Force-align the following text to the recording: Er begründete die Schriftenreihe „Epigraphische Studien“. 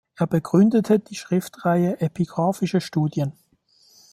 Er 0.15 0.25
begründete 0.25 0.97
die 0.97 1.13
Schriftenreihe 1.13 1.99
„Epigraphische 2.01 2.81
Studien“. 2.81 3.33